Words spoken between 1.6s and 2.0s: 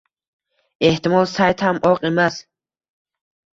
ham